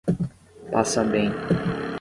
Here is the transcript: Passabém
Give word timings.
Passabém 0.71 1.29